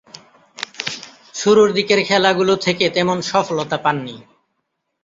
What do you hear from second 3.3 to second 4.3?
সফলতা পাননি।